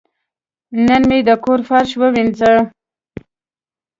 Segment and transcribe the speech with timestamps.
[0.85, 2.53] نن مې د کور فرش ووینځه.